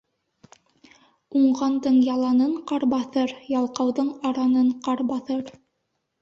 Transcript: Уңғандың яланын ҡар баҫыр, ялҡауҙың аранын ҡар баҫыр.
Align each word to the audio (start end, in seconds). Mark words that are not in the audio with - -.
Уңғандың 1.41 1.99
яланын 2.05 2.55
ҡар 2.71 2.85
баҫыр, 2.95 3.35
ялҡауҙың 3.57 4.11
аранын 4.31 4.73
ҡар 4.89 5.05
баҫыр. 5.13 5.55